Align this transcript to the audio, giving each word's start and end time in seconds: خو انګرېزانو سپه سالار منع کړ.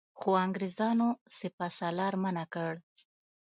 خو 0.19 0.29
انګرېزانو 0.43 1.09
سپه 1.37 1.67
سالار 1.79 2.13
منع 2.23 2.45
کړ. 2.53 2.73